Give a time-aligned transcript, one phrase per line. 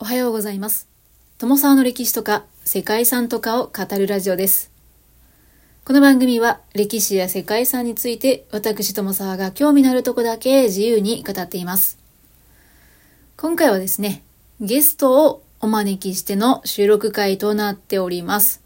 [0.00, 0.86] おはようございます。
[1.38, 4.70] 友沢の歴史とか世界遺産とかを語るラジオです。
[5.84, 11.98] この番組は歴史や世界遺産について私友沢が興味のあるとこだけ自由に語っています。
[13.36, 14.22] 今回はですね、
[14.60, 18.62] ゲストをお招きしての収録会となっております。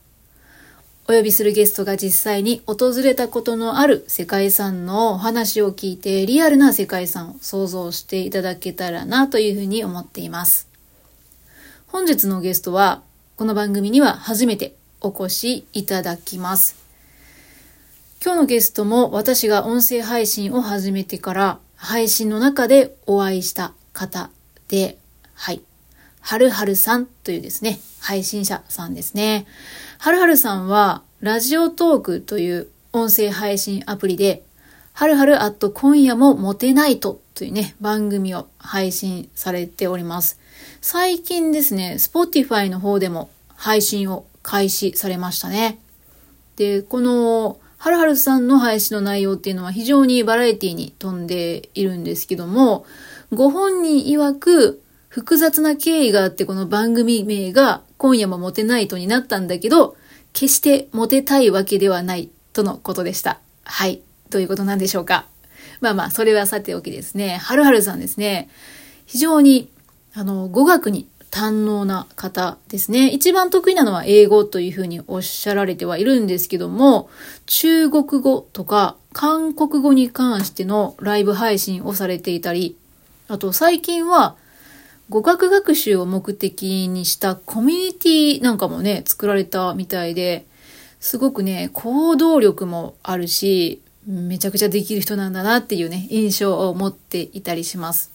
[1.09, 10.72] お呼びするゲストが実際に訪れたことのある世界遺産のお話を聞いてリアルな世界遺産を想像していただけたらなというふうに思っています。
[11.93, 13.03] 本日のゲストは、
[13.37, 16.75] この番組には初めてお越しいただきます。
[18.25, 24.31] 今日のゲストも私が音声配信を始めてから配信の中でお会いした方
[24.69, 24.97] で、
[25.35, 25.61] はい。
[26.23, 29.47] はるはるさんというですね、配信者さんですね。
[29.99, 34.45] はるはるさんは、ラジオトークという音声配信アプリで、
[34.95, 40.41] はるはるアット今夜もモテないとというね、番組を配信されております。
[40.85, 45.79] 最近ですね、Spotify の方でも配信を開始されましたね。
[46.57, 52.85] で、この、はるはるさんの配信の内容っていうのは非常にバラエティに富んでいるんですけども、
[53.33, 59.97] ご本人曰く複雑な経緯があってこの番組名が今夜もモテないとになったんだけど、
[60.33, 63.39] 決してモテたいわけではないとのことでした。
[63.63, 64.03] はい。
[64.31, 65.27] どういうことなんでしょうか。
[65.81, 67.37] まあまあ、それはさておきですね。
[67.37, 68.51] はるはるさんですね。
[69.07, 69.71] 非常に
[70.15, 73.09] あの、語学に堪能な方ですね。
[73.09, 77.09] 一番得意なのは英語というふうにおっしゃられてはいるんですけども、
[77.47, 82.77] 中国語とか韓国語に関してのライブ配信をされていたり、
[83.29, 84.37] あと最近は
[85.09, 90.45] 語学学習を目的にしたコミュニティなんかもね、作られたみたいで、
[91.01, 98.12] すごくね、行動力もあるし、めちゃくちゃできる人なんだなっていうね、印象を持っていたりします。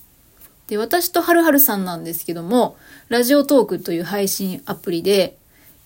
[0.68, 2.78] で、私とはるはるさんなんですけども、
[3.10, 5.38] ラジオトークという配信アプリで、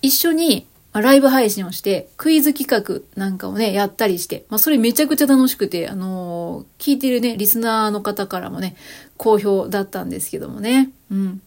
[0.02, 8.76] 一緒にライブ配信をして、クイズ企画なんかをね、やったりして、まあ、それめちゃくちゃ楽しくて、あのー、聞いてるね、リスナーの方からもね、
[9.18, 10.90] 好評だったんですけどもね。
[11.12, 11.42] うん。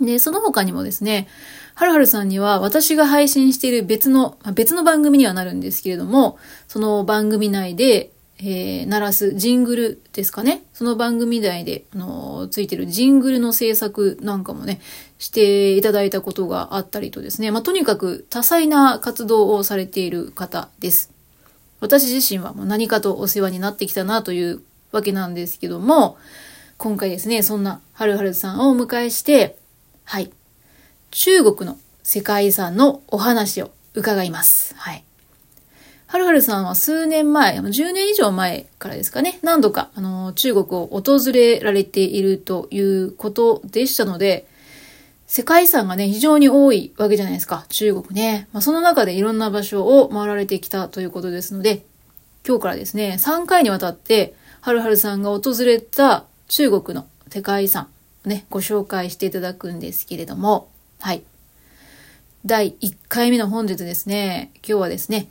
[0.00, 1.28] で、その他にもですね、
[1.74, 8.10] はるはるさんには私が配信している別の、別の番組にはなるんですけれども、その番組内で、
[8.42, 10.64] えー、鳴らすジングルですかね。
[10.72, 14.80] その番組内で、あのー、ついてるジングルの制作なんかもね、
[15.18, 17.50] していただいたことがあったりとですね。
[17.50, 21.12] まあ、とにかく多彩な活動をされている方です。
[21.80, 26.16] 私自身はもう何かとお世話になってきたなというわけなんですけども、
[26.78, 29.58] 今回ですね、そんなはるはるさんをお迎えして、
[30.04, 30.30] はい、
[31.10, 34.74] 中国の世界遺産のお話を伺います。
[34.76, 35.04] はい。
[36.10, 44.44] はるはるさんは数年前、10年以上前からですかね、何度か、あの、中国を訪れられているということでしたので、
[45.28, 48.48] 世界遺産がね、非常に多いわけじゃないですか、中国ね。
[48.52, 51.84] まあ、その中でいろんな場所を回られてきたということですので、
[52.44, 57.86] 今日からですね、3回にわたって、はるはるさんが訪れた中国の世界遺産、
[58.24, 61.22] ね、ご紹介していただくんですけれども、はい。
[62.44, 65.28] 第1回目の本日ですね、今日はですね、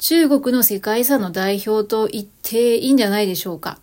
[0.00, 3.78] 中国の世界遺産の代表と言っていいんじゃないでしょうか。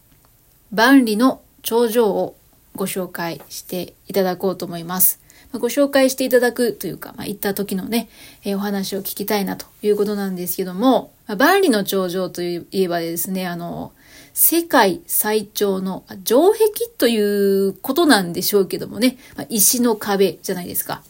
[0.73, 2.35] 万里の長城を
[2.75, 5.19] ご紹介していただこうと思います。
[5.53, 8.09] ご紹介していただくというか、まあ、行った時のね、
[8.44, 13.94] えー、お話を聞きたいなということなんですけども、まあ、万里の長城といえばですね、あの、
[14.34, 21.03] 世界最長の城壁ということなんでしょうけどもね、まあ、石の壁じゃないですか。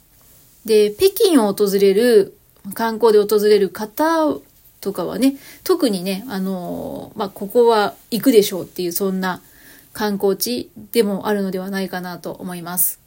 [0.65, 2.37] で、北京を訪れる、
[2.73, 4.27] 観光で訪れる方
[4.81, 9.41] とかはね、特にね、あのまあ、ここは行くでしょうっていう、そんな
[9.93, 12.99] 観光地でもあるのではないかなと思います。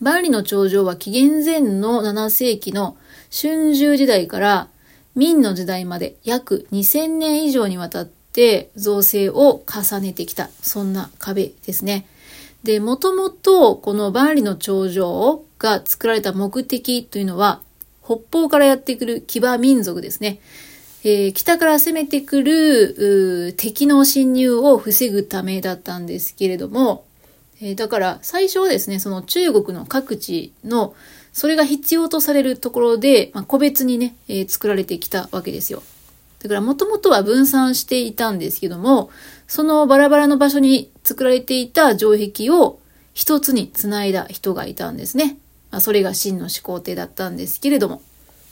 [0.00, 2.96] 万里の長城は紀元前の7世紀の
[3.30, 4.68] 春秋時代から
[5.14, 12.06] 明の時代まで約2000年以上にわたって造成を重ねてきた、そんな壁ですね。
[12.64, 17.60] で、もともとこの万里の長城が作られた目的というのは、
[18.04, 20.40] 北方からやってくる騎馬民族ですね。
[21.04, 27.04] えー、北から攻めてくる敵の侵入を防ぐためだったんですけれども、
[27.60, 30.94] えー、だから最初はですね、その中国の各地の
[31.32, 35.82] それが必要とされるところで、まあ、個別にね、えー、作られてきたわけですよ。
[36.42, 39.10] だからもともとは分散していたんですけども、
[39.46, 42.78] そのバラバラの場所に作られていた城壁を
[43.14, 45.36] 一つに繋いだ人がいたんですね。
[45.74, 48.00] まあ、それが真の始皇帝だったんですけれども。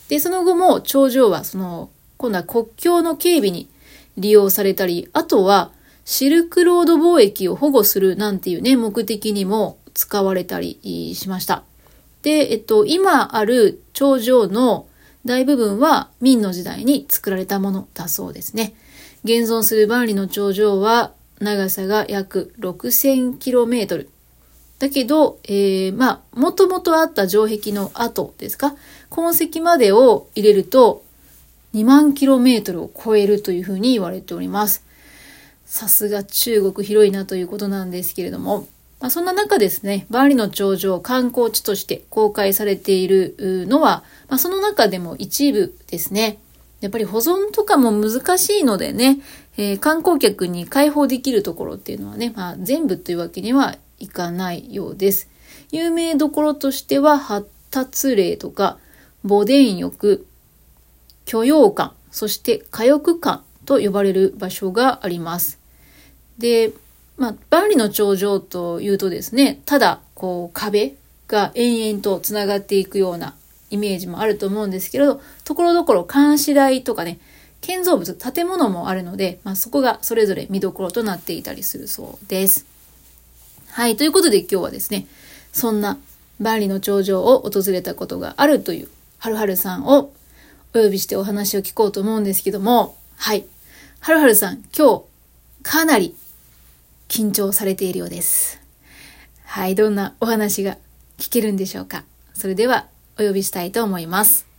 [0.09, 3.69] で、その後も頂上はその、今度は国境の警備に
[4.19, 5.71] 利用されたり、あとは
[6.05, 11.63] シルクロード貿易を保護するなんていうね、目的にも使われたりしました。
[12.23, 14.89] で、えっと、今ある頂上の
[15.25, 18.75] 大部分は明の時代に作られたものだそうですね。
[19.23, 24.09] 現存する万里の頂上は長さが約 6000km。
[24.83, 28.75] だけど、えー、まあ、もともとあった城壁の跡ですか？
[29.11, 31.05] 痕跡までを入れると
[31.73, 34.85] 2万 km を超えるというふうに言われております。
[35.67, 38.67] さすが中国広いなということなんですけれども、
[38.99, 43.37] まあ、そんな中ですね、万里の長城観光地として公開されている
[43.69, 46.39] のは、まあ、その中でも一部ですね。
[46.81, 49.21] やっぱり保存とかも難しいのでね、
[49.57, 55.29] えー、観光客に開放できるところっていうのはね、まあ、全部というわけにはいかないようです。
[55.71, 58.79] 有名どころとしては、発達霊とか、
[59.23, 60.27] 墓殿浴、
[61.25, 65.61] 許容館、そして火浴館と呼ばれる場所があります。
[66.37, 66.73] で、
[67.17, 70.95] まあ、万里の長城というとですね、ただ、こう、壁
[71.29, 73.35] が延々とつながっていくような
[73.71, 77.21] イメージもあると思うんですけれど、ところどころ監視台とかね、
[77.61, 82.72] 建造物、建物もあるので、まあ、そこがそれぞれ見どころとなっていたりするそうです。
[83.73, 85.07] はい、ということで今日はですね、
[85.51, 85.97] そんな
[86.39, 90.13] 万里の長城を訪れたことがあるというはるはるさんを
[90.75, 93.47] お呼びしてお話を聞こうと思うんですけども、はい。
[94.01, 95.05] はるはるさん、今日、
[95.63, 96.15] かなり
[97.09, 98.61] 緊張されているようです。
[99.47, 100.77] はい、どんなお話が
[101.17, 102.05] 聞けるんでしょうか。
[102.35, 102.89] それでは、
[103.19, 104.52] お呼びしたいと思います。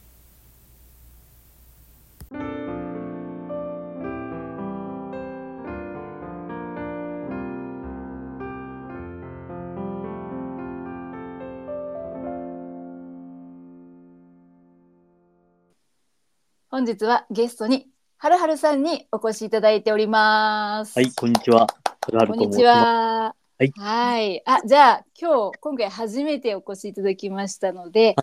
[16.73, 17.85] 本日はゲストに
[18.17, 20.97] はるはるさんにお越しいただいております。
[20.97, 21.67] はい、こんにちは。
[21.67, 21.67] は
[22.11, 22.75] るはることんにち申します。
[22.75, 23.35] は。
[23.59, 24.41] はいはい。
[24.47, 28.15] あ、じゃあ今日今回初めてお越しいただきましたので、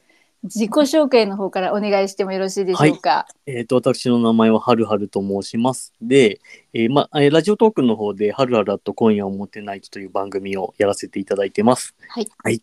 [0.42, 3.28] 自己紹介の方からお願いしてもよろしいでしょうか？
[3.46, 5.92] えっ、と、私の名前ははるはると申します。
[6.02, 6.40] で、
[6.72, 11.94] えーまあ、えーラジオトークの方で、はるはると今夜をもてないとという番組をやらせていただいてます。
[12.08, 12.26] はい。
[12.42, 12.60] はい。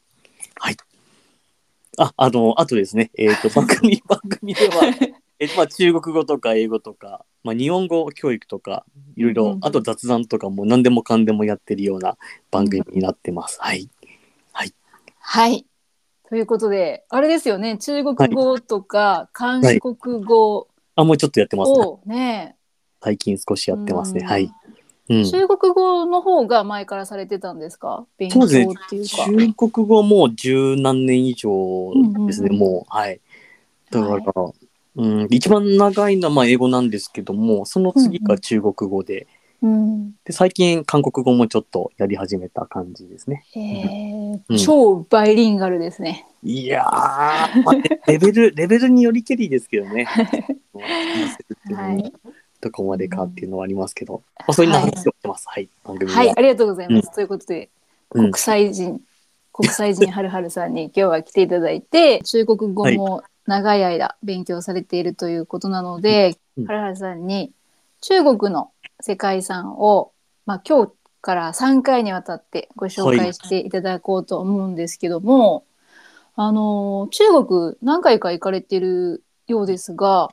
[0.60, 0.78] はい。
[1.98, 4.81] あ、あの、あとですね、えっ、と、 番組、番組では、
[5.39, 8.86] えーまあ、中国語とか英語とか、まあ、日本語教育とか、
[9.16, 12.18] いろいろ、あと雑談とかも何でもかんでもやってるような
[12.51, 13.57] 番組になってます。
[13.62, 13.89] はい。
[15.30, 15.66] はい。
[16.30, 21.80] ということで、あれですよね、中国語とか韓国語あ、もうちょっとやってますね。
[21.80, 22.56] をね、
[23.04, 24.22] 最近少しやってますね。
[24.22, 24.50] うんはい。
[25.10, 25.24] うん。
[25.25, 28.07] 中国語の方が前からされてたんですか？
[28.18, 29.28] 勉強っていうか。
[29.30, 29.48] ね。
[29.54, 31.94] 中国語も十何年以上
[32.25, 32.83] ですね、うんうんうんもう。
[32.88, 33.19] はい。
[33.92, 34.54] だから、は
[34.98, 39.28] うん、一番長いのはまあ英語なんですけども、その次が中国語で、
[39.62, 40.12] うん。
[40.24, 43.44] で、最近韓国語もちょっとやり始めた感じですね。
[43.54, 46.28] へえ、うん超バイリンガルですね。
[46.44, 50.06] いやー、まあレ レベル、レベルによりけりですけど ね。
[50.06, 52.14] はい。
[52.60, 55.46] どこまでかっていうのはありますけど、まあ、そういう話をしてます。
[55.48, 56.18] はい、番組は。
[56.18, 57.14] はい、ありがとうございます。
[57.14, 57.70] ということで、
[58.16, 59.02] うん国際人、
[59.52, 66.66] 国際人はるはるさんに今日は来ていただいて、中国語も長い間勉強されているということなので、うん。
[66.66, 67.52] はるはるさんに
[68.02, 70.12] 中国の世界遺産を、
[70.45, 75.66] まあ、今日から3回にわたってご紹介していただこうと思うんですけども、
[76.36, 80.30] あの中国何回か行かれてるようですが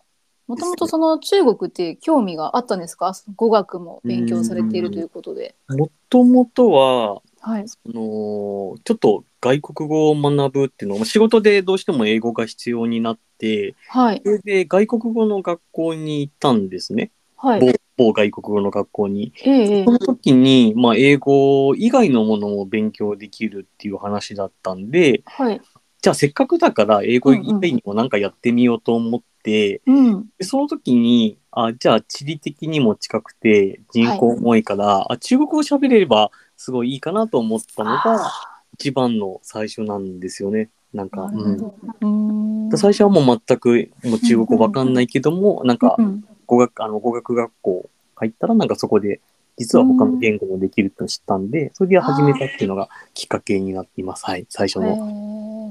[0.46, 3.12] もともとその中国って興味があったんですか？
[3.36, 5.54] 語学も勉強されているということで。
[5.68, 17.60] もともとは、はい、あのちょっと外国語を学ぶっていうのは仕事でどうしても英語が必要になってはいそ、れで外国語の学校に行ったんですねはい。
[17.60, 19.32] 某某外国語の学校に。
[19.44, 25.60] ええええその時に、まあ、英語以外のものも勉強できるっていう話だったんではい。
[26.00, 30.26] じゃあせっかくだから英語以外にも何かやってみようと思って、うん。
[30.38, 38.30] でその時にあじゃあ地理的にも近くて人口も多いから、あ中国語喋れればすごいいいかなと思ったのが
[38.74, 40.70] 一番の最初なんですよね。
[40.92, 46.24] なんか、うん、最初はもう全くもう中国語わかんないけども、なんかうん。
[46.46, 49.20] 語学あの語学学校入ったらなんかそこで
[49.56, 54.26] 実は他の言語もできるって知ったんで、それで始めたっていうのがきっかけになっています。
[54.26, 55.70] はい、最初の。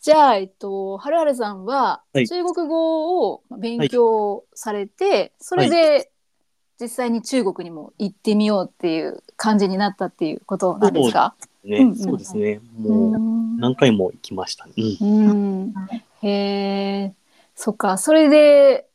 [0.00, 2.26] じゃあ、えっと、はるはるさんははい。
[2.26, 6.10] 中国語を勉強されて、それで
[6.80, 11.34] 実際に中国にも行ってみようっていう感じになったっていうことなんですか？
[11.62, 12.60] ね、うんうんそうですね。
[12.84, 14.72] うもうん何回も行きましたね。
[15.00, 15.74] うんうん。
[16.22, 16.28] へ
[17.02, 17.14] え、
[17.54, 17.98] そっか。
[17.98, 18.86] それで、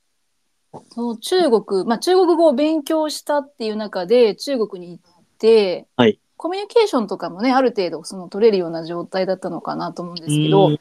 [0.90, 10.72] その中国、まあ中国語を勉強したっていう中で中国に行って、はいコミュニケーションとかもねある程度その取れるような状態だったのかなと思うんですけど、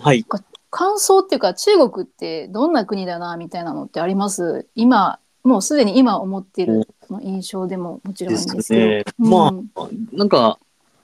[0.00, 0.24] はい。
[0.70, 4.66] 感想っていうか中国ってどんな国だなみたいなのってあります？
[4.74, 8.56] 今もうすでに今思っているその印象でももちろんですけど。
[8.56, 10.58] ですねまあなんか、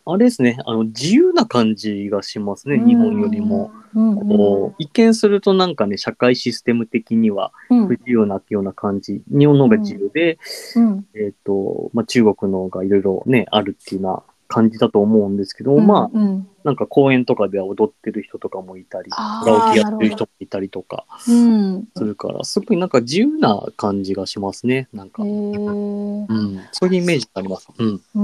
[0.04, 3.70] あれですね、あの、自由な感じがしますね、日本よりも。。
[3.76, 9.22] うんうんこう一見するとなんかね、社会システム的にはうん不自由なような感じ。
[9.28, 10.38] 日本の方が自由で、
[10.76, 25.24] うんえっ、と、まあ、中国の方がいろいろね、あるっていうような感じだと思うんですけど、まあ、うんなんか公園とかでは踊ってる人とかもいたり、カラオケやってる人もいたりとかうんするから、すごいなんか自由な感じがしますね、なんか。
[25.24, 27.68] へうん、ーそういうイメージがあります。
[27.76, 28.00] うん。
[28.14, 28.22] う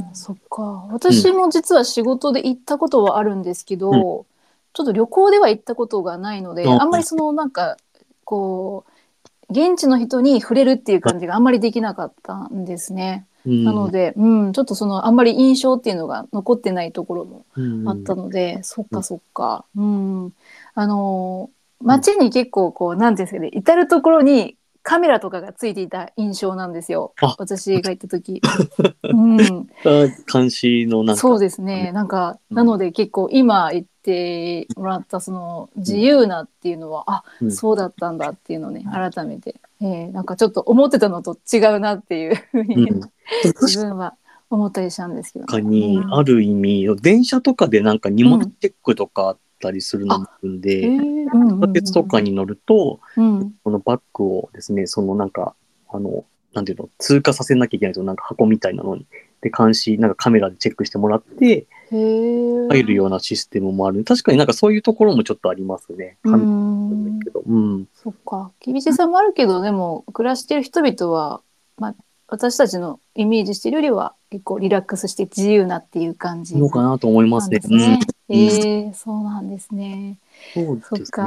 [0.00, 0.62] ん、そっか。
[0.90, 4.26] 私も実は仕事で行ったことはあるんですけど、うん
[4.72, 7.76] ちょっと旅行では行ったことがないので、うんあんまりそのなんか
[8.24, 13.26] こう現地の人に触れるっていう感じがあんまりできなかったんですね。
[13.46, 19.64] うん、なので、うん、ちょっとそのあんまり印象っていうのが残ってないところもうん、あったので、そっかそっか。
[19.76, 20.32] うん。
[20.74, 21.50] あの
[21.82, 27.34] 街に結構こうなんていうんですかね、至る所にカメラとかがついていた印象なんですよあ。
[27.38, 28.40] 私が行った時。
[29.04, 29.40] うん。
[29.84, 31.20] あ監視のなんか。
[31.20, 31.92] そうですね。
[31.92, 43.00] なんか、うんなので結構今言ってもらったその自由なっていうのは、あ、うんそうだったんだっていうのをね、改めて、えーなんかちょっと思ってたのと違うなっていうふうに、うん、
[43.62, 44.14] 自分は
[44.50, 55.54] 思ったりしたんですけど、確かに、うんある意味、電車とかでなんか荷物チェックとかあったりするのもあるんえで、地下鉄とかに乗ると、うん、そのバッグをですね、そのなんか、
[55.88, 59.06] あの、なんていうの、通過させなきゃいけないと、なんか箱みたいなのに、
[59.40, 64.04] で、監視、なんかカメラでチェックしてもらって、入るようなシステムもある。
[64.04, 66.18] 確かになんかそういうところもちょっとありますね。
[66.24, 67.20] う感ん。
[67.46, 67.88] うん。
[67.94, 71.42] そっか厳しさもあるけどでも暮らしてる人々は、
[71.76, 71.94] まあ、
[72.28, 77.58] 私たちのイメージしてるよりは結構リラックスして自由なっていう感じのかなと思いますね。
[77.58, 77.98] ですね。
[78.02, 80.16] うんえーそうなんですね。
[80.54, 81.26] そうそっか。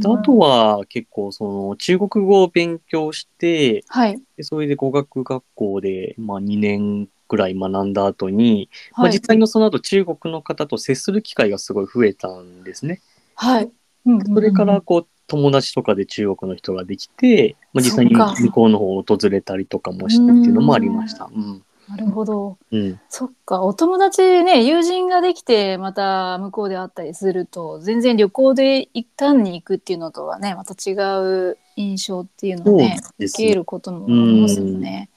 [0.00, 4.20] であとは結構その中国語を勉強して、はい。
[4.36, 9.12] でそれで語学学校で、まあ、2年くらい学んだ後に、まあ、はい。
[9.12, 13.00] 実際のその後中国の方と接する機会がすごい増えたんですね。
[13.34, 13.64] はい。
[13.64, 21.28] うんうんうんそれから、こう友達とかで中国の人ができて、まあ、実際に向こうの方を訪れたりとかもしてっていうのもありました。
[21.34, 21.65] うん。
[21.88, 22.58] なるほど。
[22.72, 23.00] うん。
[23.08, 23.62] そっか。
[23.62, 35.08] お友達ね、友人ができて、また向こうで会ったりすると、全然旅行で一旦に行くっていうのとはね、また違う印象っていうのをね、受けることもありますよね。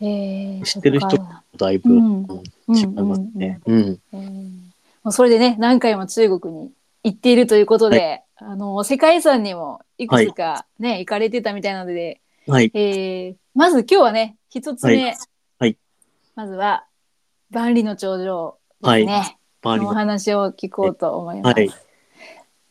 [0.00, 1.18] えー、知ってる人
[1.56, 3.60] だいぶ、違いますね。
[5.10, 6.70] それでね何回も中国に
[7.02, 12.70] 行っているということで、あの世界遺産にもいくつかね、行かれてたみたいなので、はい。
[12.74, 15.16] えーまず今日はね一つ目、はいはい
[16.38, 16.84] まずは
[17.50, 21.54] 万里の長城ですね、周りののお話を聞こうと思います。
[21.56, 21.70] はい。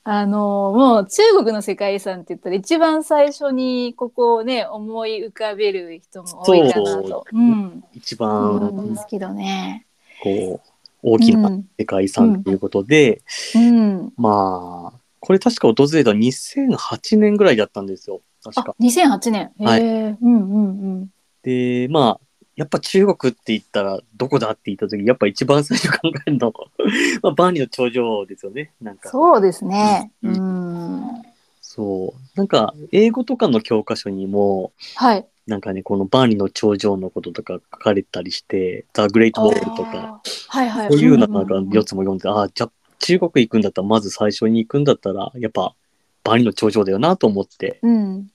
[0.06, 7.08] あのもう中国の世界遺産って言ったら一番最初にここをね思い浮かべる人も多いかなと。
[7.10, 9.86] そううん、一思うん番ですけどね。
[10.24, 10.70] こう
[11.02, 13.22] 大きな世界遺産ということで、
[13.54, 19.52] うん、まあこれ確か訪れた2008年ぐらいだったんですよ確あか。、2008年。
[19.60, 20.68] はいうんうんう
[21.02, 21.10] ん。
[21.44, 22.27] でまあ
[22.58, 26.52] やっぱ中国って言ったらどこだって言った時やっぱ一番最初考えるの
[27.22, 30.12] まあ万里の長城ですよねなんかそうですね。
[30.24, 30.28] う。
[30.28, 31.22] うん
[31.62, 35.26] そうなんか英語とかの教科書にもはい。
[35.46, 40.22] なんかねこの万里の長城のこととか書かれたりして「ザ・グレート・ウォール」とか。
[40.50, 40.92] はいはい。
[40.92, 45.76] そういうのなんかんんん4つも読んで、ああ、じゃあ中国行くんだったら、まず最初に行くんだったら、やっぱ、
[46.24, 48.32] 万里の長城だよなと思って、うん。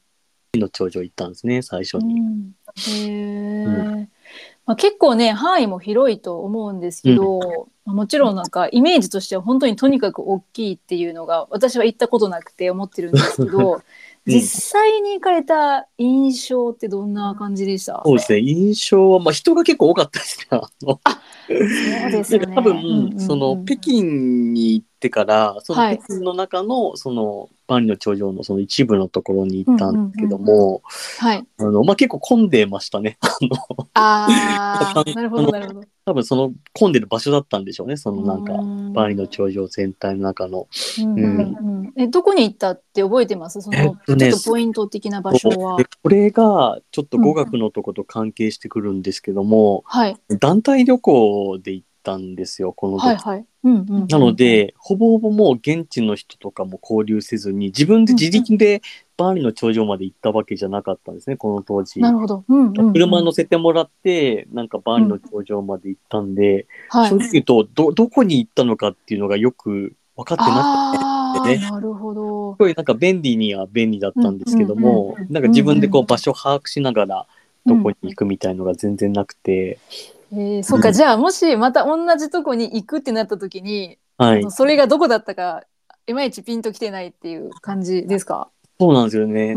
[0.58, 2.20] の長城行ったんですね、最初うに。
[2.20, 4.08] ん、へえ。
[4.64, 13.82] まあ、結構ね範囲も広いと思うんですけど、まあもちろんなんかイメージとしては本当にとにかく大きいっていうのが私は行ったことなくて思ってるんですけど、
[14.24, 18.02] 実際に行かれた印象ってどんな感じでした？
[18.04, 20.46] そうですね、印象は、まあ人が結構多かったですね。
[20.50, 21.00] あの
[21.48, 22.54] そうですよね。
[22.54, 30.82] 多分、うんうんうんその、北京に行ってから、そのはい北京の中の、その、万里の長城のその一部のところに行ったんですけども、
[31.18, 31.46] はい。
[31.58, 33.18] あの、まあ結構混んでましたね。
[33.22, 35.82] あの、ああ、なるほどなるほど。
[36.04, 40.66] 多分その混んでる場所だったんでしょうね、そのなんか、万万里の長城全体の中の。
[40.98, 43.60] うんうんうん、えどこに行ったって覚えてます？
[43.60, 45.84] その、えっとねちょっとポイント的な場所はで。
[45.84, 50.16] これがちょっと語学のとこと関係してくるんですけども、はい。
[50.40, 53.06] 団体旅行で行っったんですよ、この時。
[53.06, 53.46] はいはい。
[53.64, 54.06] うんうん。
[54.08, 58.82] なの、で、ほぼほぼもう現地の人とかも交流せずに、自分で自力で
[59.16, 62.00] バーリの頂上まで行ったわけじゃなかったんですね、この当時。
[62.00, 62.44] なるほど。
[62.48, 62.92] うんうんうん。
[62.92, 67.16] 車乗せてもらって、なんかバーリの頂上まで行ったんで、はい正。
[67.16, 70.92] 直言うと、ど、どこに行ったのかっていうのがよく分かってな
[71.40, 72.58] くて、ねなるほどす。
[72.58, 77.26] ごいなんか便利には便利だったんですけどうんうんもうんう、んなんか自分でこうんう場所把握しながら、
[77.64, 79.78] どこに行くみたいのが全然なくて、
[80.32, 84.50] えー、そうか、うんじゃあもしまた同じとこに行くってなった時に、はい。
[84.50, 85.62] それがどこだったか
[86.06, 88.48] いまいちピンときてないっていう感じですか？
[88.80, 89.54] そうなんですよね。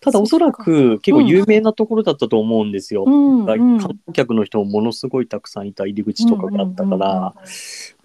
[0.00, 3.04] ただおそらく結構有名なところだったと思うんですよ。
[3.06, 3.46] うん。
[3.46, 3.78] 観うん。
[3.78, 6.96] 光客の人もものすごいたくさんいた入り口とかがあったから、うん。
[6.96, 7.32] うんうんうん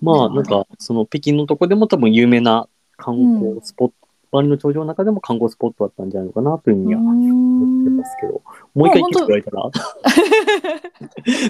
[0.02, 3.94] まあなんかその北京のとこでも多分有名な観光スポット、
[4.32, 7.75] バリの頂上の中でも観光スポットだったんじゃないのかなというふうには思
[8.06, 8.42] ってますけど、
[8.74, 8.92] もう一
[9.28, 9.70] 回てたら、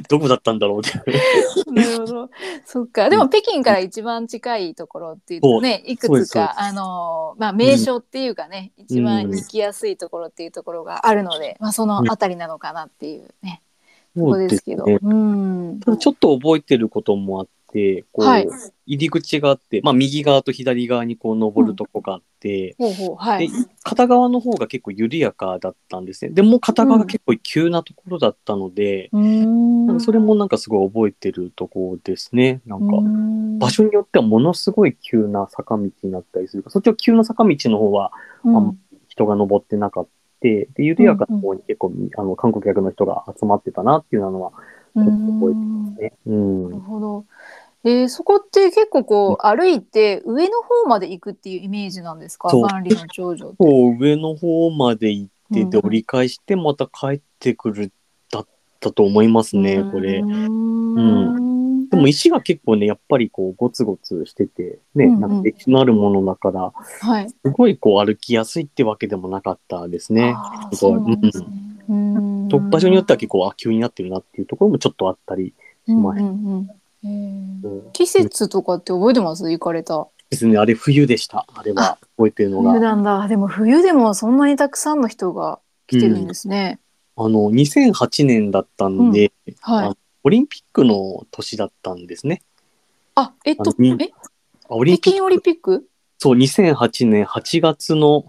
[0.10, 0.98] どこだったんだろうって。
[1.72, 2.30] なるほど。
[2.66, 3.10] そっか。
[3.10, 13.62] でも北京から一番近いところっていうとね、いくつか、あの、まあ名所っていうかね、一番行きやすいところっていうところがあるので、まあそのあたりなのかなっていうね、
[14.16, 14.86] とこですけど。
[14.86, 15.80] ねうん。
[15.82, 18.48] ただちょっと覚えてることもあって、こう、はい
[18.88, 23.53] 入り口があって、まあ右側と左側にこう登るとこがあって、ほうほう、はいで。
[23.84, 26.29] 片側の方が結構緩やかだったんですね。
[26.29, 32.62] でも片側が結構急なところだったので、うーんなんかそれもなんかすごい覚えてるところですね。
[32.67, 36.63] なんか、うん場所によってはものすごい急な坂道になったりする。
[36.67, 38.12] そっちは急な坂道の方は
[38.44, 38.77] うんあん
[39.08, 40.10] 人が登ってなかった。
[40.41, 44.51] で、緩やかな方に結構、あの、観光客の人が集まってたなっていうのは、
[44.96, 46.13] ちょっと覚えてますね。
[46.27, 46.82] うんなる。
[46.82, 47.25] ほど。
[47.86, 52.50] えー、そこって結構こう歩いて上の方まで行くっていうイメージなんですか？
[52.50, 53.58] そう万里の長城って。
[53.58, 57.92] こう上の方まで行って、うんで、折り返してまた帰ってくる
[58.32, 58.48] だっ
[58.80, 60.18] たと思いますね、これ。
[60.20, 67.30] うーんでも石が結構ね、やっぱりこうゴツゴツしてて、ね、うんうんなんか歴史のあるものだから、はい。
[67.30, 70.36] すごいこう歩きやすいってわけでもなかったですね。
[70.74, 70.96] すね。
[71.88, 75.53] うーんと場所によっては結構、あ、急になってるなっていうところもちょっとあったり
[75.86, 76.70] しましうんうんうん。
[77.05, 79.50] うん季節とかって覚えてます？
[79.50, 80.07] 行かれた。
[80.29, 81.46] ですね、あれ冬でした。
[81.55, 82.79] あれは覚えてるの冬が。
[82.79, 83.27] なんだ。
[83.27, 86.79] でも冬でもそんなにたくさんの人が来てるんですね。
[87.15, 89.96] あの、2008年だったんで、はいあ。
[90.24, 92.41] オリンピックの年だったんですね。
[93.13, 94.11] あ、えっとえ？
[94.68, 95.87] あオリンピック北京オリンピック？
[96.18, 98.25] そう、2008年8月の、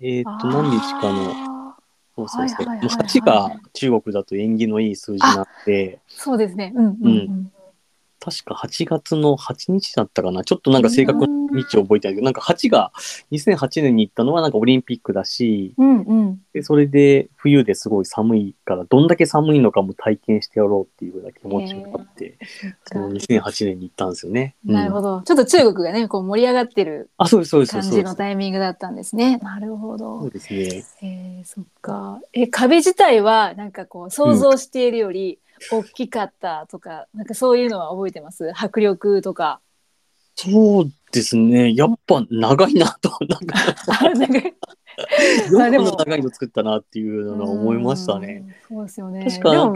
[0.00, 1.74] えっ、と、何日かの、
[2.14, 6.72] そうそうそう8が中国だと縁起のいい数字なんで、そうですね。
[6.76, 7.52] うんうんうん。
[8.30, 10.44] 確か8月の8日だったかな。
[10.44, 12.92] ちょっとなんか正確な日を覚えてないけど、なんか8が
[13.32, 16.40] 2008年に行ったのはなんかオリンピックだし、うんうん。
[16.52, 22.38] でそれで冬ですごい寒いから、どんだけ寒いのかも体験してやろうっていうような気持ちがあって、
[22.84, 24.54] その2008年に行ったんですよね。
[24.66, 25.22] うんなるほど。
[25.22, 28.14] ちょっと中国がね、こう盛り上がってるあ、そうです、そうです、そう感じの。
[28.14, 29.38] タイミングだったんですね。
[29.38, 30.30] なるほどそう。
[30.30, 30.84] ですね。
[31.02, 32.20] えー、そっか。
[32.32, 35.38] え、壁自体はなんかこう想像しているより
[35.70, 38.52] 大きかったとか、なんかそういうのは覚えてます？
[38.54, 39.60] 迫力とか。
[40.34, 41.74] そうですね。
[41.74, 43.56] やっぱ長いなと、 なんか、
[44.00, 48.44] あなんかよま長いの作ったなっていうのは思いましたね。
[48.70, 48.76] うん。
[48.76, 49.24] そうですよね。
[49.24, 49.74] 確かなん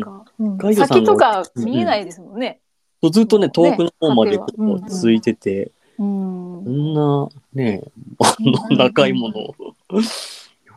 [0.00, 2.60] かうんガイドさんの先とか見えないですもんね。
[3.02, 6.64] そうずっとね、遠くの方までこねうんううん続いてて、うん。
[6.64, 7.82] こんなね、
[8.18, 9.54] あの長いものを
[9.92, 10.00] よ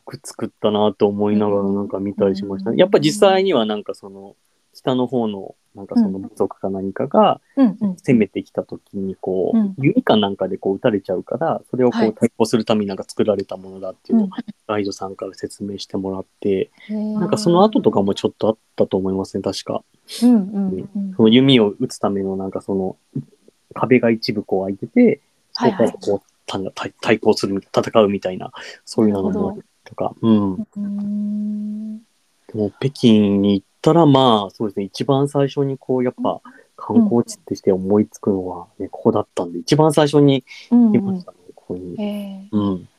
[0.06, 2.72] く作ったなと思いながらなんか見たりしました。
[2.72, 2.78] ね。
[2.78, 4.36] やっぱ実際にはなんかその、
[4.74, 7.42] 北の方のなんかその部族か何かが。
[8.06, 12.10] 攻めてきた時にこう弓かなんかでこう撃たれちゃうから、それをこはい。
[12.10, 14.32] う対抗するためになんか作られたものだっていうのをうん。
[14.68, 19.84] ガイドさんから説明してもらって、ななんかその後とかもちょっとあったと思いますね、確か。
[20.06, 22.98] その弓を撃つためのなんかその
[23.74, 25.22] 壁が一部こう開いてて、
[25.54, 28.52] そこからこう、た対対抗する、戦うみたいな、
[28.86, 30.58] そういうのもとか、うん。
[30.58, 32.02] でうん
[32.54, 36.42] も北京に行ったらまあ、そうですね、一番最初にこう、やっぱ
[36.76, 42.02] 観光地として思いつくのはね、ここだったんで、一番最初にうんうん来ましたね、ここに。
[42.02, 42.90] えーうん。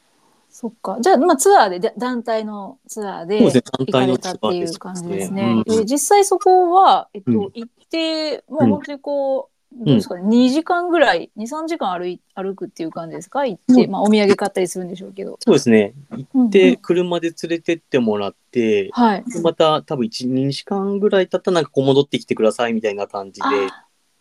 [0.50, 0.98] そっか。
[1.00, 5.16] じゃあ、まあ、ツアーで、だ団体のツアーで行かれたっていう感じですね。
[5.16, 10.14] ですねうんえ実際そこは、えっと、うん行って、もううん本当にこう、どうですか。
[10.16, 13.44] ね、2時間ぐらい、2、3時間歩い歩くっていう感じですか？
[13.44, 13.90] 行って、うん。
[13.90, 15.36] まあ、お土産買ったりするんでしょうけど。
[15.40, 15.94] そうですね。
[16.10, 19.24] 行うんって、車で連れてってもらって、はい。
[19.26, 23.46] でまた多分1、2時間ぐらい経ったらなんかこう戻ってきてくださいみたいな感じで、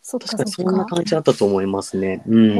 [0.10, 2.24] 確かにそんな感じだったと思いますね。
[2.28, 2.60] うへ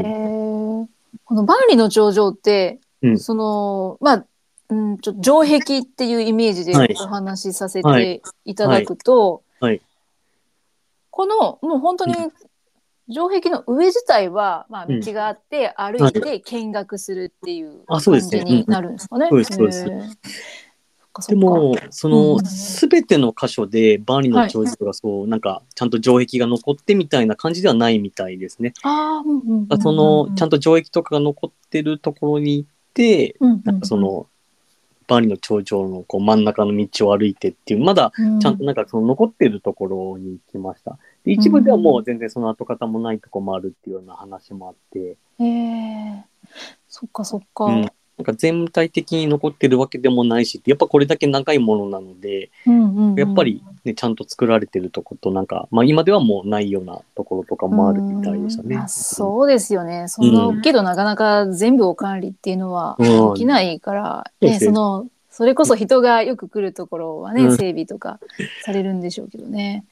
[0.84, 0.86] ー。
[1.24, 3.18] この万里の長城って、うん。
[3.18, 4.26] その、まあ、
[4.70, 6.94] うん、ちょっと城壁っていうイメージではい。
[6.98, 9.72] お話しさせはていただくと、はい。
[9.72, 9.82] はい。
[11.10, 12.14] このもう本当に
[13.10, 19.28] 城壁の上自体は、まあ、道があって、歩いて見学するっていう感じになるんですかね。
[19.30, 19.92] うんそうですそう
[21.28, 28.72] でも、そうんの、すべての箇所で、バーニーの長寿がそう、なんか、ちゃんと城壁が残ってみたいな感じではないみたいですね。
[28.82, 34.26] あーうんうんうんうんその、ちゃんと城壁とかが残ってるところに行って、うんうんなんかその、
[35.06, 38.40] バーニーの頂上のこう真ん中の道を歩いてっていう、まだうん。
[38.40, 40.98] ちゃんとなんかその残ってるところに行きました。
[41.24, 46.24] で一部ではもう全然その跡形もないとこもあるっていうような話もあって、へえ
[46.88, 47.64] そっかそっか。
[47.64, 47.90] うん。
[48.16, 53.18] なんか全体的に残ってるわけでもないし、やっぱこれだけ長いものなので、うんうんうん。
[53.18, 58.68] やっぱりね、ちゃんと作られてるとことなんか、まあ今ではもうないようなところとかもあるみたいでしたね。
[58.68, 58.78] うん。
[58.78, 58.88] まあ。
[58.88, 60.06] そうですよね。
[60.06, 63.34] そんな大きいとなかなか全部お管理っていうのはうん。
[63.34, 64.66] できないから、うですね。
[64.66, 68.20] その、それこそ人がよく来るところはね、うん整備とか
[68.64, 69.84] されるんでしょうけどね。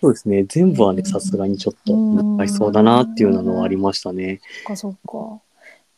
[0.00, 0.44] そうですね。
[0.44, 4.40] 全部はね、うんさすがにちょっと難しそうだなっていうのはありましたね。
[4.42, 5.42] そっかそっか。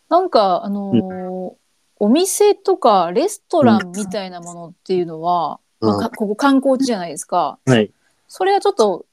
[0.08, 1.52] なんか、あのー
[2.00, 7.58] お店とかレストランみたいなものっていうのは、うんまあかここ観光地じゃないですか。
[7.64, 7.92] はい。
[8.26, 9.06] それはちょっと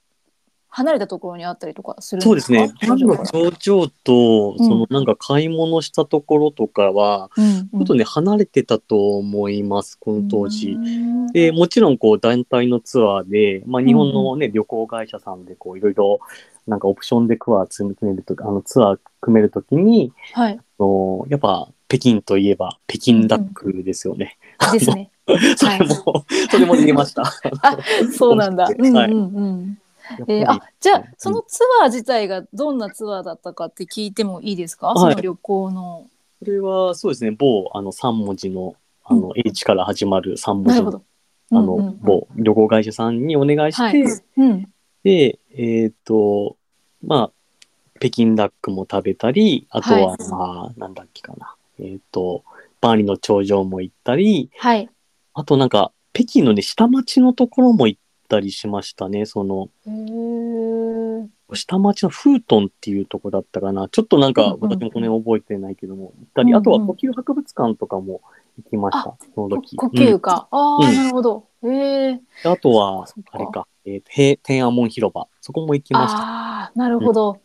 [0.76, 2.68] 離れたところにあったりとかするんそうですね。
[2.68, 10.76] かバンの頂上と、うんそのなんか買い物したところとかは、うんちょっとね、離れてたと思います、この当う時。
[10.76, 16.20] んで、もちろん、こう、団体のツアーで、まあ、日本のね、旅行会社さんで、こう、いろいろ、
[16.68, 20.60] なんかオプションでツアー組めるとあの、ツアー組めるときに、はい。
[20.60, 24.38] あのやっぱ、北京といえば、北京ダックですよね。
[24.74, 25.10] ですね。
[25.56, 27.24] それも、それも入れました。
[27.62, 27.78] あ、
[28.12, 28.68] そうなんだ。
[28.78, 29.78] うんうんはいうん。
[30.28, 36.08] えーあ、じゃあ、そうんのツアー自体がどんなツアーだったかって聞いてもいいですか、はいその旅行の。
[36.40, 41.04] これは、そうですね、某、あの、3文字の、あの、H から始まる3文字の。
[41.52, 44.04] あうんうんうんの、某旅行会社さんにお願いして、はい
[44.38, 44.70] うん。
[45.04, 46.58] で、えっ、と、
[47.04, 47.32] まあ、
[48.00, 51.56] 北京ダックも食べたり、あとは、はいまあ、なんだっけかな。
[51.80, 52.44] えっ、と、
[52.82, 54.90] バーニーの頂上も行ったり、はい。
[55.34, 59.26] あとなんか、北京のね、下町のところも行ったりしましたね。
[59.26, 59.70] その、
[61.54, 63.88] 下町のフートンっていうとこだったかな。
[63.90, 68.22] ちょっとなんか、うんうん私もこの辺覚えてないけども、行ったり、うんうんあとは呼吸博物館とかも
[68.58, 69.16] 行きました。
[69.36, 69.76] そのこ時。
[69.76, 70.48] 呼吸か。
[70.52, 71.48] ああ、うんなるほど。
[71.64, 72.22] へえ。
[72.44, 75.28] であとはあれか、えー、平天安門広場。
[75.42, 76.20] そこも行きました。
[76.20, 77.40] ああ、なるほど。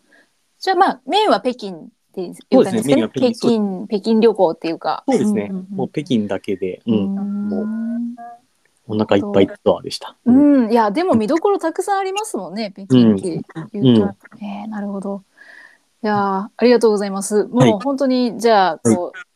[0.59, 2.47] じゃあまあ、メインは北京っていう感じですね。
[2.53, 5.05] そうですねメインは北京北京、旅行っていうか。
[5.09, 5.49] そうですね。
[5.49, 8.17] んんんもう北京だけで、う、うんもん。
[8.87, 10.17] お腹いっぱいツアーでした。
[10.27, 10.69] ううん。
[10.69, 14.03] ん、いや、でも見どころたくさんありますもんね、北京っていうと。
[14.03, 14.43] うん。
[14.45, 15.23] えーなるほど。
[16.03, 17.45] いやーありがとうございます。
[17.45, 17.73] もはい。
[17.73, 19.30] う本当に、じゃあ、こう、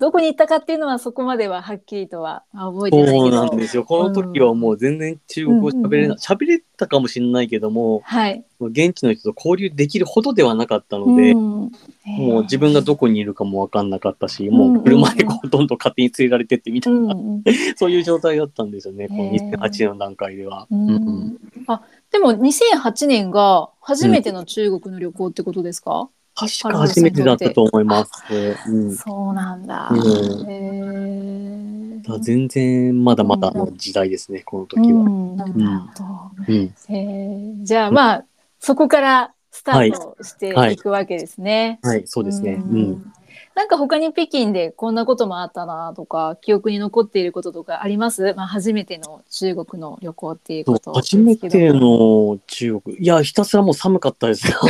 [0.00, 3.30] どこに行ったかっていうのはそこまでははっきりとはあ覚えてないそう。
[3.30, 3.84] なんですよ。
[3.84, 6.16] この時はもう全然中国語喋れない。
[6.16, 8.42] 喋れたかもしれないけども、はい。
[8.60, 11.72] 現地の人と交流できるほどではなかったので、うん
[12.06, 17.44] もう自分がどこにいるかもわかんなかったし、んもう車でこうどんどん勝手に連れられてってみたいな、うんうん
[17.76, 20.66] そういう状態だったんですよね、このへー2008年の段階では。
[20.70, 21.36] ううんん
[21.66, 26.08] あでも2008年が初めての中国の旅行ってことですか、
[26.48, 28.10] 確か初めてだったと思います。
[28.68, 29.88] うんそうなんだ。
[29.90, 34.96] うんだ全然まだまだの時代ですね、このう時は。
[35.08, 35.64] ん、なるほど。
[36.48, 36.56] うん。
[36.56, 38.24] へーじゃあまあ
[38.58, 41.78] そこからスタートしていくわけですね。
[41.82, 42.54] はい、そうですね。
[42.54, 43.12] うん。
[43.54, 48.32] なんか他に北京でこんなこともあったなとか記憶に残っていることとかあります？
[48.34, 52.96] まあ初めての中国の旅行っていうこと初めての中国。
[52.96, 54.58] いや、ひたすらもう寒かったですよ。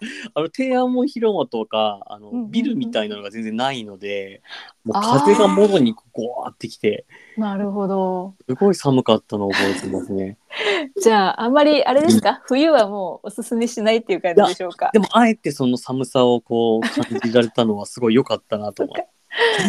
[0.34, 4.42] あの、天安門広場とか、あのうんうんうん、ビルみたいなのが全然ないので、
[4.84, 7.06] もう風がもろにゴワーってきて、
[7.36, 8.34] なるほど。
[8.48, 10.36] すごい寒かったのを覚えてますね。
[11.00, 12.42] じゃああんまりあれですか？
[12.46, 14.90] 冬はもうおすすめしないっていう感じでしょうか？
[14.92, 19.08] でも、あえてその寒さをこう感じられたのはすごい良かったなと思って。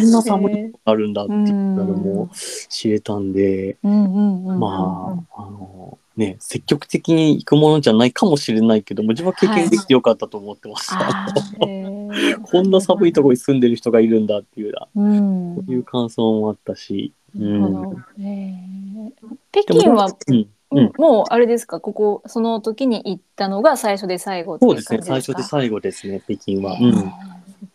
[0.06, 1.40] んな寒いことあるんだっていう
[1.74, 2.30] のも
[2.68, 10.90] 知れたんで、まあ、あの、ね、積極的に行くものじゃないかもしれないけども、自分は経験できてよかったと思ってます。
[10.92, 12.40] あーへー。
[12.42, 15.54] こんな寒いところに住んでる人がいるんだっていうな、うん。
[15.56, 17.60] そういう感想もあったし、うん。
[17.60, 19.10] なるほどへー
[19.52, 20.84] 北京は、うん、ううん。
[20.86, 21.80] ん、もうあれですか？
[21.80, 26.76] ここその時に行ったのが最初で最後そうですね、最初で最後ですね、北京は。
[26.80, 26.92] うん。
[26.92, 27.08] そっ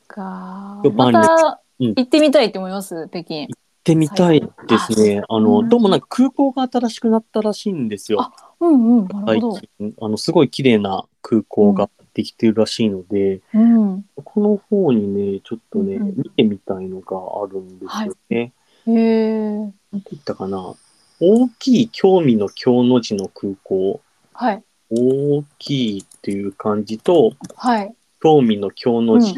[0.07, 0.81] か。
[0.93, 1.87] またうん。
[1.95, 3.07] 行ってみたいと思います？
[3.09, 3.47] 北京
[3.85, 5.21] てみたいですね。
[5.29, 8.21] あの、うんどうもなんか空港が新しくなったらしいんですよ。
[8.21, 9.93] あうんうん最近。
[10.01, 18.53] あの、すごい綺麗な空港ができてるらしいので、うん、この方にね、ちょっとね、うんうん見てみたいのがあるんですよね。
[18.87, 19.71] へえなん
[20.01, 20.73] て言ったかな。
[21.21, 24.01] 大きい興味の京の字の空港、
[24.33, 24.63] はい。
[24.89, 27.95] 大きいっていう漢字と、はい。
[28.21, 29.35] 興味の京の字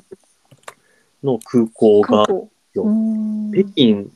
[1.24, 4.08] の空港が、うーん北京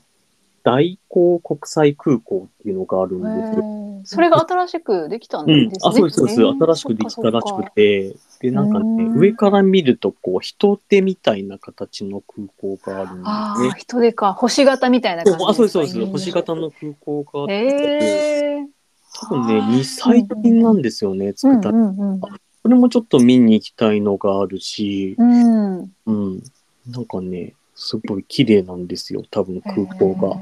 [0.64, 4.02] 大港国際空港っていうのがあるんですよ。
[4.04, 6.42] それが新しくできたんうんですね。、あ、そうです、そうです。
[6.42, 13.80] 新しくできたらしくて、で、なんかね、うん上から見ると、こう、人手みたいな形の空港があるんああ、ですね。
[13.80, 14.34] 人手か。
[14.34, 16.06] 星型みたいな感じあ、そうです、そうです。
[16.06, 18.66] 星型の空港があって。
[19.14, 21.72] 多分ね、2歳時なんですよね、う作った。
[21.72, 22.20] んうんうん。
[22.20, 22.30] こ
[22.66, 25.80] れもちょっと見に行きたいのがあるし、うん。
[26.06, 26.44] うん。
[26.88, 30.38] なんかね、すごい綺麗なんですよ、多分空港が。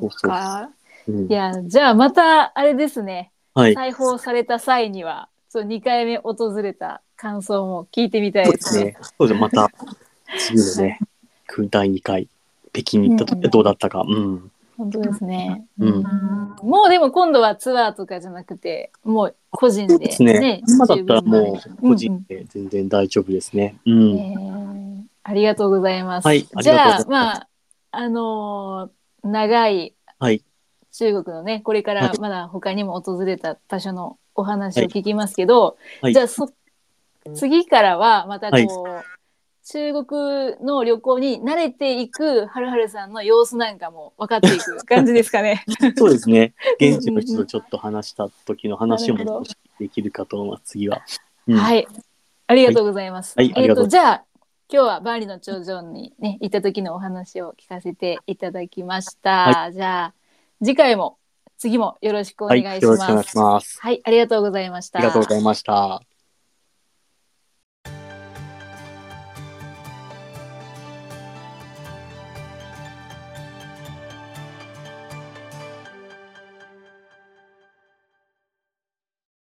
[0.00, 0.70] そっそうそうか。
[1.08, 3.30] うんいや、じゃあまた、あれですね。
[3.54, 3.74] はい。
[3.74, 8.96] 裁縫された際には、そう、2回目訪れた感想も聞いてみたいそうですすね。
[9.18, 9.40] そうです。
[9.40, 9.70] また、
[10.36, 10.98] 次のね、
[11.70, 12.28] 第2回、
[12.72, 14.04] 北京に行った時はどうだったか。
[14.06, 14.50] うん。
[14.76, 15.64] 本当ですね。
[15.78, 16.02] うん
[16.62, 20.62] もうでも今度はツアーとかじゃなくて、もう個人で、そうですね。
[20.68, 23.76] 今だったらもう、個うん人で全然大丈夫ですね。
[23.86, 24.18] ううんん。
[24.18, 26.26] えーありがとうございます。
[26.26, 27.48] はいじゃあまあ、
[27.90, 30.42] あのー長いはい。
[30.90, 36.48] 中国のね、これからはいまだ他にも訪れた場所のお話を聞きますけど、はいじゃあそ、
[37.34, 39.04] 次からはまたこう、はい
[39.70, 45.62] 中国の旅行に慣れていくはるはるさんの様子なんかも分かっていく感じですかね。
[45.98, 46.54] そうですね。
[46.80, 49.42] 現地の人とちょっと話した時の話も
[49.78, 51.02] できるかと思います、次は。
[51.48, 51.86] うんはい。
[52.46, 53.34] ありがとうございます。
[53.36, 54.24] えっ、はいはいありがとうと、じゃあ、
[54.70, 59.70] 今日はバーリの頂上にね、行った時のお話を聞かせていただきました。
[59.72, 60.14] じゃあ、
[60.62, 61.18] 次回も、
[61.56, 62.62] 次もよろしくおはい。
[62.62, 63.60] 願いしよろしくお願いします。
[63.60, 63.80] ます。
[63.80, 64.98] はい、ありがとうございました。
[64.98, 66.02] ありがとうございました。